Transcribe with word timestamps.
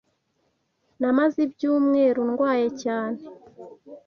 Namaze 0.99 1.37
ibyumweru 1.47 2.19
ndwaye 2.29 2.67
cyane; 2.83 3.19